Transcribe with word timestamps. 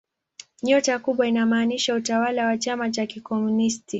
Nyota 0.63 0.99
kubwa 0.99 1.27
inamaanisha 1.27 1.95
utawala 1.95 2.45
wa 2.45 2.57
chama 2.57 2.89
cha 2.91 3.05
kikomunisti. 3.05 3.83